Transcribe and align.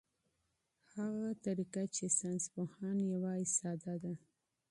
هغه 0.95 1.29
طریقه 1.45 1.83
چې 1.95 2.05
ساینسپوهان 2.17 2.97
یې 3.09 3.15
وايي 3.23 3.45
ساده 3.57 3.93
ده. 4.03 4.13